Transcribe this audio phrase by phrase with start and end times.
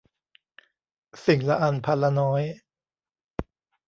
[1.25, 2.41] สิ่งละอันพันละน้อย